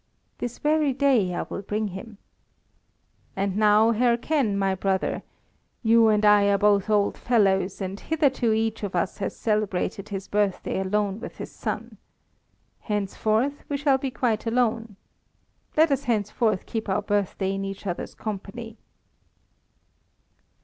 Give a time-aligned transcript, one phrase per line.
[0.39, 2.17] "This very day I will bring him."
[3.35, 5.21] "And now, hearken, my brother.
[5.83, 10.27] You and I are both old fellows, and hitherto each of us has celebrated his
[10.27, 11.97] birthday alone with his son.
[12.79, 14.95] Henceforth we shall be quite alone.
[15.77, 18.77] Let us henceforth keep our birthday in each other's company."